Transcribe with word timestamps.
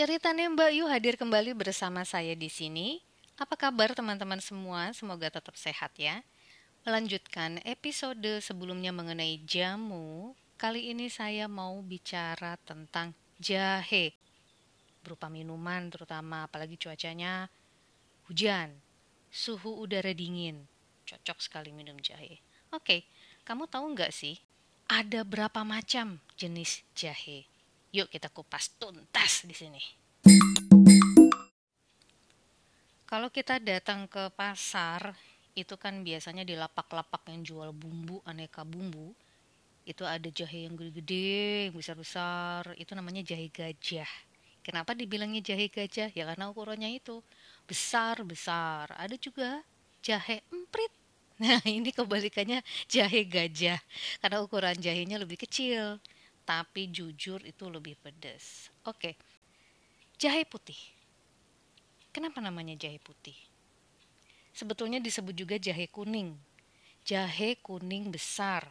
Ceritanya 0.00 0.48
Mbak 0.48 0.70
Yu 0.80 0.88
hadir 0.88 1.20
kembali 1.20 1.52
bersama 1.52 2.00
saya 2.08 2.32
di 2.32 2.48
sini. 2.48 3.04
Apa 3.36 3.52
kabar 3.52 3.92
teman-teman 3.92 4.40
semua? 4.40 4.88
Semoga 4.96 5.28
tetap 5.28 5.52
sehat 5.60 5.92
ya. 6.00 6.24
Melanjutkan 6.88 7.60
episode 7.68 8.40
sebelumnya 8.40 8.96
mengenai 8.96 9.44
jamu, 9.44 10.32
kali 10.56 10.88
ini 10.88 11.12
saya 11.12 11.52
mau 11.52 11.76
bicara 11.84 12.56
tentang 12.64 13.12
jahe. 13.36 14.16
Berupa 15.04 15.28
minuman 15.28 15.92
terutama 15.92 16.48
apalagi 16.48 16.80
cuacanya 16.80 17.52
hujan, 18.24 18.72
suhu 19.28 19.84
udara 19.84 20.16
dingin. 20.16 20.64
Cocok 21.04 21.44
sekali 21.44 21.76
minum 21.76 22.00
jahe. 22.00 22.40
Oke, 22.72 23.04
kamu 23.44 23.68
tahu 23.68 23.92
nggak 23.92 24.16
sih 24.16 24.40
ada 24.88 25.28
berapa 25.28 25.60
macam 25.60 26.24
jenis 26.40 26.88
jahe? 26.96 27.44
Yuk 27.90 28.06
kita 28.06 28.30
kupas 28.30 28.70
tuntas 28.78 29.42
di 29.42 29.50
sini. 29.50 29.82
Kalau 33.02 33.26
kita 33.34 33.58
datang 33.58 34.06
ke 34.06 34.30
pasar, 34.30 35.10
itu 35.58 35.74
kan 35.74 36.06
biasanya 36.06 36.46
di 36.46 36.54
lapak-lapak 36.54 37.26
yang 37.34 37.42
jual 37.42 37.74
bumbu, 37.74 38.22
aneka 38.22 38.62
bumbu, 38.62 39.10
itu 39.82 40.06
ada 40.06 40.30
jahe 40.30 40.70
yang 40.70 40.78
gede-gede, 40.78 41.66
yang 41.66 41.74
besar-besar, 41.74 42.78
itu 42.78 42.94
namanya 42.94 43.26
jahe 43.26 43.50
gajah. 43.50 44.06
Kenapa 44.62 44.94
dibilangnya 44.94 45.42
jahe 45.42 45.66
gajah? 45.66 46.14
Ya 46.14 46.30
karena 46.30 46.46
ukurannya 46.46 46.94
itu 46.94 47.18
besar-besar. 47.66 48.94
Ada 48.94 49.18
juga 49.18 49.66
jahe 49.98 50.46
emprit. 50.54 50.94
Nah, 51.40 51.56
ini 51.64 51.88
kebalikannya 51.88 52.60
jahe 52.84 53.24
gajah. 53.24 53.80
Karena 54.20 54.44
ukuran 54.44 54.76
jahenya 54.76 55.16
lebih 55.16 55.40
kecil 55.40 55.96
tapi 56.50 56.90
jujur 56.90 57.38
itu 57.46 57.70
lebih 57.70 57.94
pedas. 58.02 58.74
Oke, 58.82 59.14
jahe 60.18 60.42
putih. 60.42 60.74
Kenapa 62.10 62.42
namanya 62.42 62.74
jahe 62.74 62.98
putih? 62.98 63.38
Sebetulnya 64.50 64.98
disebut 64.98 65.30
juga 65.30 65.62
jahe 65.62 65.86
kuning. 65.86 66.34
Jahe 67.06 67.54
kuning 67.62 68.10
besar, 68.10 68.66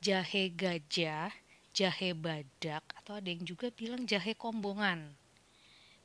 jahe 0.00 0.48
gajah, 0.56 1.28
jahe 1.76 2.16
badak, 2.16 2.80
atau 2.96 3.20
ada 3.20 3.28
yang 3.28 3.44
juga 3.44 3.68
bilang 3.68 4.08
jahe 4.08 4.32
kombongan. 4.32 5.12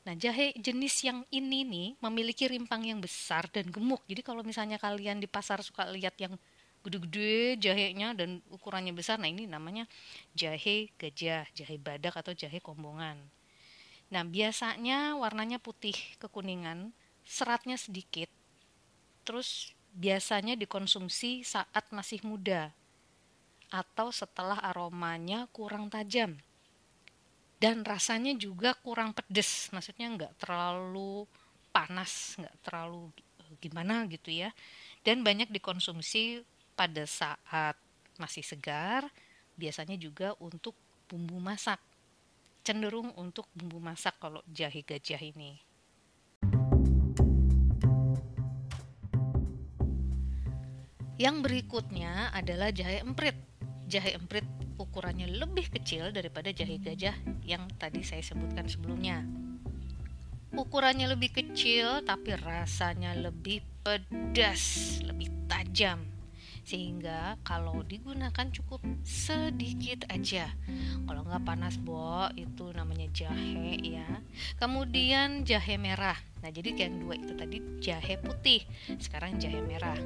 Nah, 0.04 0.12
jahe 0.12 0.52
jenis 0.60 1.08
yang 1.08 1.24
ini 1.32 1.64
nih 1.64 1.88
memiliki 2.04 2.44
rimpang 2.52 2.84
yang 2.84 3.00
besar 3.00 3.48
dan 3.48 3.64
gemuk. 3.72 4.04
Jadi 4.04 4.20
kalau 4.20 4.44
misalnya 4.44 4.76
kalian 4.76 5.24
di 5.24 5.28
pasar 5.28 5.64
suka 5.64 5.88
lihat 5.88 6.20
yang 6.20 6.36
gede-gede 6.88 7.60
jahenya 7.60 8.16
dan 8.16 8.40
ukurannya 8.48 8.96
besar. 8.96 9.20
Nah, 9.20 9.28
ini 9.28 9.44
namanya 9.44 9.84
jahe 10.32 10.88
gajah, 10.96 11.44
jahe 11.52 11.76
badak 11.76 12.16
atau 12.16 12.32
jahe 12.32 12.58
kombongan. 12.64 13.20
Nah, 14.08 14.24
biasanya 14.24 15.20
warnanya 15.20 15.60
putih 15.60 15.94
kekuningan, 16.16 16.96
seratnya 17.28 17.76
sedikit. 17.76 18.32
Terus 19.28 19.76
biasanya 19.92 20.56
dikonsumsi 20.56 21.44
saat 21.44 21.84
masih 21.92 22.24
muda 22.24 22.72
atau 23.68 24.08
setelah 24.08 24.56
aromanya 24.64 25.44
kurang 25.52 25.92
tajam. 25.92 26.40
Dan 27.58 27.82
rasanya 27.82 28.32
juga 28.38 28.72
kurang 28.80 29.12
pedes, 29.12 29.68
maksudnya 29.74 30.08
nggak 30.14 30.32
terlalu 30.40 31.26
panas, 31.74 32.38
nggak 32.38 32.56
terlalu 32.64 33.10
gimana 33.58 34.06
gitu 34.08 34.30
ya. 34.30 34.54
Dan 35.02 35.26
banyak 35.26 35.50
dikonsumsi 35.50 36.46
pada 36.78 37.02
saat 37.10 37.74
masih 38.22 38.46
segar, 38.46 39.10
biasanya 39.58 39.98
juga 39.98 40.38
untuk 40.38 40.78
bumbu 41.10 41.42
masak. 41.42 41.82
Cenderung 42.62 43.10
untuk 43.18 43.50
bumbu 43.50 43.82
masak 43.82 44.14
kalau 44.22 44.38
jahe 44.46 44.86
gajah 44.86 45.18
ini. 45.18 45.58
Yang 51.18 51.36
berikutnya 51.42 52.30
adalah 52.30 52.70
jahe 52.70 53.02
emprit. 53.02 53.34
Jahe 53.90 54.14
emprit 54.14 54.46
ukurannya 54.78 55.26
lebih 55.26 55.74
kecil 55.74 56.14
daripada 56.14 56.54
jahe 56.54 56.78
gajah 56.78 57.18
yang 57.42 57.66
tadi 57.74 58.06
saya 58.06 58.22
sebutkan 58.22 58.70
sebelumnya. 58.70 59.26
Ukurannya 60.54 61.10
lebih 61.10 61.34
kecil 61.34 62.06
tapi 62.06 62.38
rasanya 62.38 63.18
lebih 63.18 63.66
pedas, 63.82 65.02
lebih 65.02 65.26
tajam 65.50 66.17
sehingga 66.68 67.40
kalau 67.48 67.80
digunakan 67.80 68.44
cukup 68.52 68.84
sedikit 69.00 70.04
aja. 70.12 70.52
Kalau 71.08 71.24
nggak 71.24 71.40
panas 71.48 71.80
bo 71.80 72.28
itu 72.36 72.68
namanya 72.76 73.08
jahe 73.16 73.80
ya. 73.80 74.04
Kemudian 74.60 75.48
jahe 75.48 75.80
merah. 75.80 76.20
Nah 76.44 76.52
jadi 76.52 76.76
yang 76.76 77.00
dua 77.00 77.16
itu 77.16 77.32
tadi 77.32 77.56
jahe 77.80 78.20
putih. 78.20 78.60
Sekarang 79.00 79.40
jahe 79.40 79.64
merah. 79.64 79.96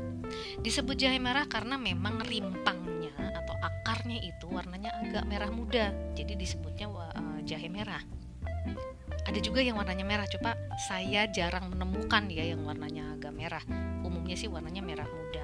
Disebut 0.63 0.95
jahe 0.95 1.19
merah 1.19 1.51
karena 1.51 1.75
memang 1.75 2.23
rimpangnya 2.23 3.11
atau 3.43 3.59
akarnya 3.59 4.23
itu 4.23 4.47
warnanya 4.47 4.95
agak 5.03 5.27
merah 5.27 5.51
muda. 5.51 5.91
Jadi 6.15 6.39
disebutnya 6.39 6.87
uh, 6.87 7.43
jahe 7.43 7.67
merah. 7.67 8.07
Ada 9.27 9.43
juga 9.43 9.67
yang 9.67 9.83
warnanya 9.83 10.07
merah. 10.07 10.31
Coba 10.31 10.55
saya 10.87 11.27
jarang 11.27 11.75
menemukan 11.75 12.31
ya 12.31 12.55
yang 12.55 12.63
warnanya 12.63 13.19
agak 13.19 13.35
merah. 13.35 13.67
Umumnya 14.07 14.39
sih 14.39 14.47
warnanya 14.47 14.79
merah 14.79 15.11
muda 15.11 15.43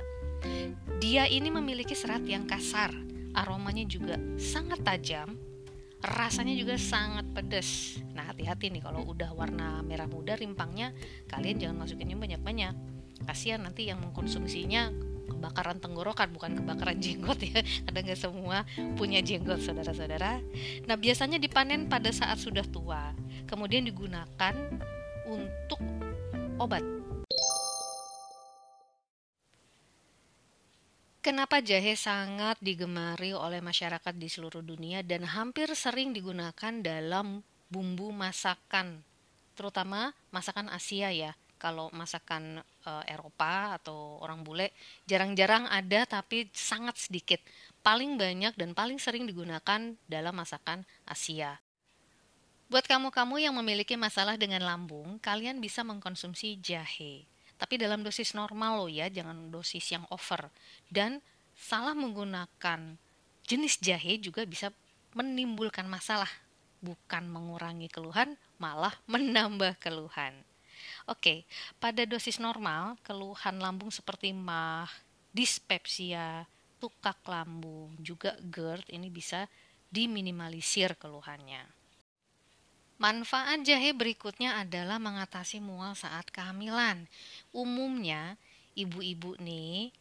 dia 0.98 1.26
ini 1.30 1.48
memiliki 1.50 1.94
serat 1.94 2.26
yang 2.26 2.44
kasar, 2.44 2.90
aromanya 3.34 3.86
juga 3.86 4.18
sangat 4.38 4.82
tajam, 4.82 5.38
rasanya 6.02 6.54
juga 6.54 6.78
sangat 6.78 7.26
pedas. 7.34 7.98
Nah, 8.14 8.30
hati-hati 8.30 8.70
nih 8.70 8.82
kalau 8.82 9.06
udah 9.06 9.34
warna 9.34 9.82
merah 9.82 10.06
muda 10.06 10.34
rimpangnya, 10.38 10.94
kalian 11.30 11.58
jangan 11.58 11.86
masukinnya 11.86 12.18
banyak-banyak. 12.18 12.74
Kasihan 13.26 13.62
nanti 13.62 13.90
yang 13.90 13.98
mengkonsumsinya 13.98 14.94
kebakaran 15.28 15.78
tenggorokan 15.78 16.32
bukan 16.32 16.58
kebakaran 16.58 16.98
jenggot 17.04 17.38
ya. 17.42 17.60
Kadang 17.86 18.04
nggak 18.08 18.18
semua 18.18 18.66
punya 18.94 19.20
jenggot 19.22 19.62
saudara-saudara. 19.62 20.42
Nah 20.86 20.96
biasanya 20.96 21.38
dipanen 21.38 21.86
pada 21.86 22.10
saat 22.10 22.38
sudah 22.42 22.66
tua. 22.66 23.12
Kemudian 23.46 23.86
digunakan 23.86 24.54
untuk 25.28 25.80
obat 26.58 26.97
Kenapa 31.28 31.60
jahe 31.60 31.92
sangat 31.92 32.56
digemari 32.64 33.36
oleh 33.36 33.60
masyarakat 33.60 34.16
di 34.16 34.32
seluruh 34.32 34.64
dunia 34.64 35.04
dan 35.04 35.28
hampir 35.28 35.68
sering 35.76 36.16
digunakan 36.16 36.72
dalam 36.80 37.44
bumbu 37.68 38.08
masakan, 38.16 39.04
terutama 39.52 40.16
masakan 40.32 40.72
Asia 40.72 41.12
ya. 41.12 41.36
Kalau 41.60 41.92
masakan 41.92 42.64
e, 42.64 43.12
Eropa 43.12 43.76
atau 43.76 44.16
orang 44.24 44.40
bule 44.40 44.72
jarang-jarang 45.04 45.68
ada 45.68 46.08
tapi 46.08 46.48
sangat 46.56 46.96
sedikit. 46.96 47.44
Paling 47.84 48.16
banyak 48.16 48.56
dan 48.56 48.72
paling 48.72 48.96
sering 48.96 49.28
digunakan 49.28 50.00
dalam 50.08 50.32
masakan 50.32 50.88
Asia. 51.04 51.60
Buat 52.72 52.88
kamu-kamu 52.88 53.36
yang 53.44 53.52
memiliki 53.52 54.00
masalah 54.00 54.40
dengan 54.40 54.64
lambung, 54.64 55.20
kalian 55.20 55.60
bisa 55.60 55.84
mengkonsumsi 55.84 56.56
jahe 56.64 57.28
tapi 57.58 57.74
dalam 57.74 58.06
dosis 58.06 58.32
normal 58.38 58.78
loh 58.78 58.90
ya, 58.90 59.10
jangan 59.10 59.50
dosis 59.50 59.82
yang 59.90 60.06
over. 60.14 60.46
Dan 60.86 61.18
salah 61.58 61.92
menggunakan 61.92 62.94
jenis 63.44 63.82
jahe 63.82 64.16
juga 64.22 64.46
bisa 64.46 64.70
menimbulkan 65.18 65.84
masalah, 65.90 66.30
bukan 66.78 67.26
mengurangi 67.26 67.90
keluhan, 67.90 68.38
malah 68.62 68.94
menambah 69.10 69.74
keluhan. 69.82 70.32
Oke, 71.10 71.42
pada 71.82 72.06
dosis 72.06 72.38
normal, 72.38 72.94
keluhan 73.02 73.58
lambung 73.58 73.90
seperti 73.90 74.30
mah, 74.30 74.86
dispepsia, 75.34 76.46
tukak 76.78 77.18
lambung, 77.26 77.98
juga 77.98 78.38
GERD 78.38 78.94
ini 78.94 79.10
bisa 79.10 79.50
diminimalisir 79.90 80.94
keluhannya. 80.94 81.77
Manfaat 82.98 83.62
jahe 83.62 83.94
berikutnya 83.94 84.58
adalah 84.58 84.98
mengatasi 84.98 85.62
mual 85.62 85.94
saat 85.94 86.26
kehamilan. 86.34 87.06
Umumnya, 87.54 88.34
ibu-ibu 88.74 89.38
nih, 89.38 89.94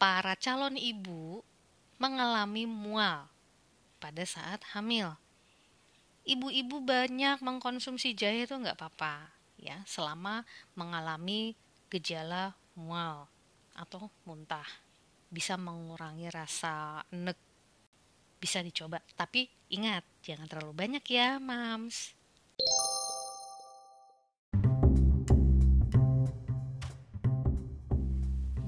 para 0.00 0.32
calon 0.40 0.80
ibu 0.80 1.44
mengalami 2.00 2.64
mual 2.64 3.28
pada 4.00 4.24
saat 4.24 4.64
hamil. 4.72 5.20
Ibu-ibu 6.24 6.80
banyak 6.80 7.44
mengkonsumsi 7.44 8.16
jahe 8.16 8.48
itu 8.48 8.56
nggak 8.56 8.80
apa-apa, 8.80 9.28
ya, 9.60 9.84
selama 9.84 10.40
mengalami 10.72 11.52
gejala 11.92 12.56
mual 12.72 13.28
atau 13.76 14.08
muntah. 14.24 14.64
Bisa 15.28 15.60
mengurangi 15.60 16.32
rasa 16.32 17.04
enek, 17.12 17.36
bisa 18.40 18.64
dicoba. 18.64 18.96
Tapi 19.12 19.44
ingat, 19.76 20.08
jangan 20.24 20.48
terlalu 20.48 20.72
banyak 20.72 21.04
ya, 21.04 21.36
mams. 21.36 22.19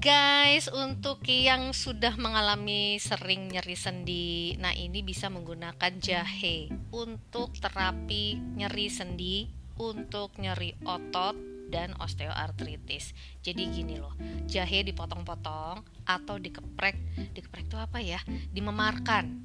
Guys, 0.03 0.67
untuk 0.67 1.23
yang 1.31 1.71
sudah 1.71 2.19
mengalami 2.19 2.99
sering 2.99 3.47
nyeri 3.47 3.71
sendi, 3.71 4.51
nah 4.59 4.75
ini 4.75 4.99
bisa 4.99 5.31
menggunakan 5.31 5.95
jahe 5.95 6.67
untuk 6.91 7.55
terapi 7.55 8.35
nyeri 8.35 8.91
sendi 8.91 9.47
untuk 9.79 10.35
nyeri 10.43 10.75
otot 10.83 11.39
dan 11.71 11.95
osteoartritis. 12.03 13.15
Jadi 13.47 13.63
gini 13.71 13.95
loh, 13.95 14.11
jahe 14.43 14.83
dipotong-potong 14.83 15.87
atau 16.03 16.35
dikeprek. 16.35 16.99
Dikeprek 17.31 17.71
itu 17.71 17.79
apa 17.79 18.03
ya? 18.03 18.19
Dimemarkan. 18.27 19.39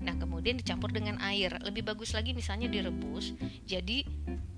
Nah, 0.00 0.16
kemudian 0.16 0.56
dicampur 0.56 0.88
dengan 0.88 1.20
air. 1.20 1.60
Lebih 1.60 1.84
bagus 1.84 2.16
lagi 2.16 2.32
misalnya 2.32 2.72
direbus. 2.72 3.36
Jadi 3.68 4.08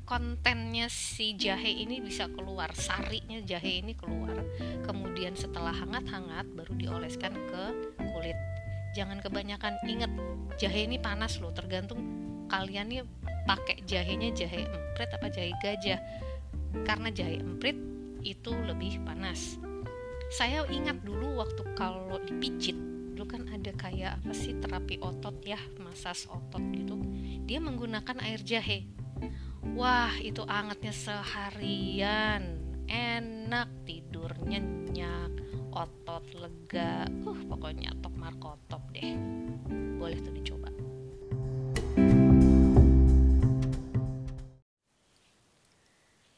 kontennya 0.05 0.93
si 0.93 1.37
jahe 1.37 1.85
ini 1.85 2.01
bisa 2.01 2.29
keluar, 2.29 2.71
sarinya 2.77 3.41
jahe 3.43 3.81
ini 3.81 3.97
keluar. 3.97 4.37
Kemudian 4.85 5.35
setelah 5.35 5.73
hangat-hangat 5.73 6.49
baru 6.53 6.73
dioleskan 6.77 7.33
ke 7.33 7.63
kulit. 7.97 8.37
Jangan 8.95 9.19
kebanyakan. 9.25 9.75
Ingat, 9.89 10.13
jahe 10.61 10.87
ini 10.87 11.01
panas 11.01 11.41
loh, 11.41 11.51
tergantung 11.51 12.25
kalian 12.49 12.87
nih 12.93 13.03
pakai 13.45 13.85
jahenya 13.85 14.33
jahe 14.33 14.65
emprit 14.65 15.11
apa 15.13 15.27
jahe 15.29 15.53
gajah 15.61 16.01
karena 16.85 17.09
jahe 17.13 17.41
emprit 17.41 17.77
itu 18.25 18.51
lebih 18.65 19.05
panas 19.05 19.61
saya 20.33 20.65
ingat 20.73 21.05
dulu 21.05 21.45
waktu 21.45 21.63
kalau 21.77 22.17
dipijit 22.25 22.77
dulu 23.15 23.29
kan 23.29 23.47
ada 23.53 23.71
kayak 23.77 24.19
apa 24.21 24.33
sih 24.33 24.57
terapi 24.59 24.99
otot 24.99 25.37
ya 25.45 25.61
masas 25.79 26.25
otot 26.27 26.63
gitu 26.73 26.97
dia 27.45 27.61
menggunakan 27.61 28.17
air 28.25 28.41
jahe 28.41 28.89
wah 29.73 30.13
itu 30.21 30.45
angetnya 30.45 30.93
seharian. 30.93 32.61
Enak 32.85 33.89
tidur 33.89 34.29
nyenyak 34.45 35.33
otot 35.73 36.29
lega. 36.37 37.09
Uh 37.25 37.41
pokoknya 37.49 37.97
top 38.05 38.13
markotop 38.21 38.85
deh. 38.93 39.17
Boleh 39.97 40.21
tuh 40.21 40.33
dicoba. 40.37 40.69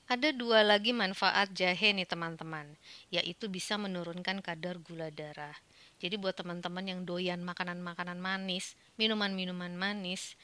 Ada 0.06 0.30
dua 0.30 0.62
lagi 0.62 0.94
manfaat 0.94 1.50
jahe 1.50 1.90
nih 1.90 2.06
teman-teman, 2.06 2.78
yaitu 3.10 3.50
bisa 3.50 3.74
menurunkan 3.74 4.38
kadar 4.38 4.78
gula 4.78 5.10
darah. 5.10 5.58
Jadi 5.98 6.14
buat 6.14 6.38
teman-teman 6.38 6.86
yang 6.86 7.00
doyan 7.02 7.42
makanan-makanan 7.42 8.14
manis, 8.22 8.78
minuman-minuman 8.94 9.74
manis, 9.74 10.38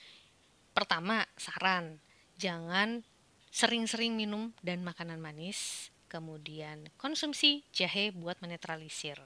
pertama 0.75 1.31
saran, 1.39 2.03
jangan 2.43 3.07
sering-sering 3.55 4.19
minum 4.19 4.51
dan 4.67 4.83
makanan 4.83 5.23
manis, 5.23 5.95
kemudian 6.11 6.91
konsumsi 6.99 7.63
jahe 7.71 8.11
buat 8.11 8.43
menetralisir. 8.43 9.23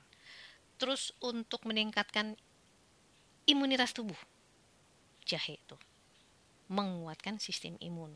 Terus 0.77 1.17
untuk 1.25 1.65
meningkatkan 1.65 2.37
imunitas 3.49 3.97
tubuh, 3.97 4.19
jahe 5.25 5.57
itu 5.57 5.81
menguatkan 6.69 7.41
sistem 7.41 7.81
imun 7.81 8.13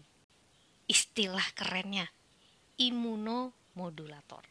istilah 0.90 1.46
kerennya 1.54 2.10
imunomodulator. 2.74 4.42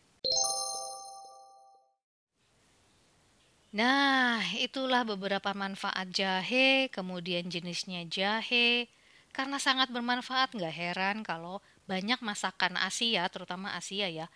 Nah, 3.69 4.42
itulah 4.57 5.06
beberapa 5.06 5.54
manfaat 5.54 6.10
jahe, 6.10 6.90
kemudian 6.90 7.52
jenisnya 7.52 8.07
jahe. 8.07 8.90
Karena 9.30 9.62
sangat 9.62 9.94
bermanfaat, 9.94 10.58
nggak 10.58 10.76
heran 10.76 11.18
kalau 11.22 11.62
banyak 11.86 12.20
masakan 12.22 12.76
Asia, 12.78 13.26
terutama 13.30 13.78
Asia 13.78 14.10
ya. 14.10 14.28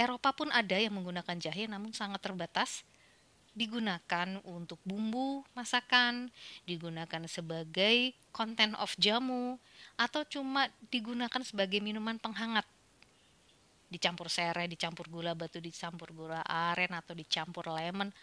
Eropa 0.00 0.32
pun 0.32 0.48
ada 0.54 0.80
yang 0.80 0.96
menggunakan 0.96 1.36
jahe 1.36 1.68
namun 1.68 1.92
sangat 1.92 2.24
terbatas 2.24 2.88
digunakan 3.50 4.38
untuk 4.46 4.78
bumbu 4.86 5.42
masakan, 5.58 6.30
digunakan 6.64 7.26
sebagai 7.26 8.14
content 8.30 8.78
of 8.78 8.94
jamu, 8.96 9.58
atau 9.98 10.22
cuma 10.22 10.70
digunakan 10.88 11.42
sebagai 11.42 11.82
minuman 11.82 12.16
penghangat. 12.16 12.64
Dicampur 13.90 14.30
serai, 14.30 14.70
dicampur 14.70 15.10
gula 15.10 15.34
batu, 15.34 15.58
dicampur 15.58 16.14
gula 16.14 16.46
aren, 16.46 16.94
atau 16.94 17.10
dicampur 17.10 17.66
lemon, 17.74 18.14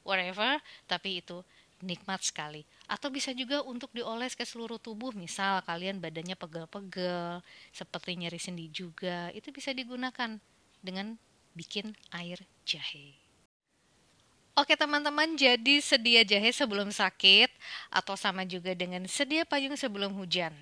whatever, 0.00 0.56
tapi 0.88 1.20
itu 1.20 1.44
nikmat 1.82 2.20
sekali. 2.24 2.64
Atau 2.86 3.08
bisa 3.12 3.34
juga 3.34 3.60
untuk 3.64 3.90
dioles 3.92 4.36
ke 4.36 4.44
seluruh 4.44 4.80
tubuh, 4.80 5.12
misal 5.12 5.60
kalian 5.64 6.00
badannya 6.00 6.36
pegel-pegel, 6.36 7.44
seperti 7.74 8.16
nyeri 8.16 8.40
sendi 8.40 8.66
juga, 8.70 9.28
itu 9.36 9.50
bisa 9.50 9.72
digunakan 9.74 10.40
dengan 10.80 11.16
bikin 11.52 11.92
air 12.14 12.40
jahe. 12.64 13.16
Oke 14.58 14.76
teman-teman, 14.76 15.38
jadi 15.38 15.80
sedia 15.80 16.20
jahe 16.26 16.52
sebelum 16.52 16.92
sakit 16.92 17.48
atau 17.88 18.12
sama 18.18 18.44
juga 18.44 18.76
dengan 18.76 19.06
sedia 19.08 19.46
payung 19.46 19.78
sebelum 19.78 20.12
hujan. 20.18 20.52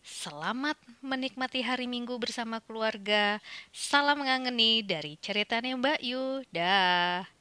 Selamat 0.00 0.78
menikmati 1.04 1.60
hari 1.60 1.84
Minggu 1.84 2.16
bersama 2.16 2.64
keluarga. 2.64 3.36
Salam 3.74 4.24
mengangeni 4.24 4.80
dari 4.80 5.20
ceritanya 5.20 5.76
Mbak 5.76 6.00
Yu. 6.00 6.24
Dah. 6.48 7.37